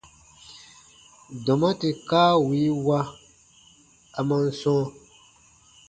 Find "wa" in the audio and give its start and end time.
2.85-2.99